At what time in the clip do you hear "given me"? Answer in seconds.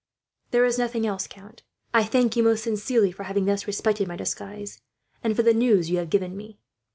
6.09-6.57